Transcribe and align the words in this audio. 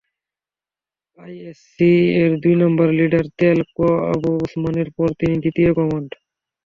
ISC 1.19 1.91
এর 2.21 2.31
দুই 2.43 2.55
number 2.61 2.87
leader, 2.99 3.25
তেল 3.39 3.59
ক 3.75 3.77
আবু 4.11 4.29
উসমানের 4.45 4.89
পর 4.97 5.07
তিনি 5.19 5.35
দ্বিতীয় 5.43 5.71
কমান্ড। 5.77 6.09